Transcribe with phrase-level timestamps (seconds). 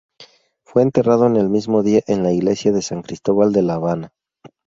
[0.65, 4.11] Fue enterrado el mismo día en la iglesia de San Cristóbal de La Habana.